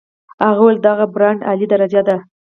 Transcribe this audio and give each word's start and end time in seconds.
هغه 0.45 0.59
وویل 0.61 0.79
دغه 0.87 1.05
برانډې 1.13 1.43
اعلی 1.47 1.65
درجه 1.73 2.01
ده. 2.07 2.17